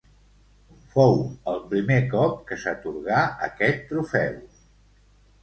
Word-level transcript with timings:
Fou 0.95 1.13
el 1.51 1.61
primer 1.73 1.97
cop 2.15 2.33
que 2.49 2.59
s'atorgà 2.63 3.21
aquest 3.51 3.87
trofeu. 3.93 4.43